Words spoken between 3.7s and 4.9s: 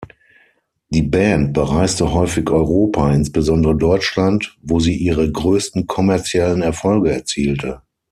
Deutschland, wo